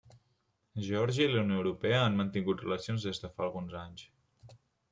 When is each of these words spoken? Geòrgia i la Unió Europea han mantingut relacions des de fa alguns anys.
Geòrgia 0.85 1.27
i 1.29 1.33
la 1.33 1.43
Unió 1.47 1.59
Europea 1.61 2.01
han 2.05 2.19
mantingut 2.23 2.65
relacions 2.67 3.09
des 3.11 3.25
de 3.27 3.33
fa 3.37 3.47
alguns 3.49 3.81
anys. 3.87 4.09